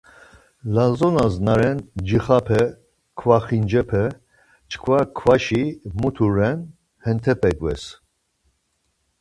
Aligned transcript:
Lazonas 0.75 1.33
na 1.45 1.53
ren 1.59 1.77
cixape, 2.07 2.61
kvaxincepe 3.19 4.03
çkva 4.69 4.99
kvaşi 5.17 5.63
mutu 5.99 6.27
ren 6.37 6.59
hentepek 7.03 7.57
ves. 7.65 7.83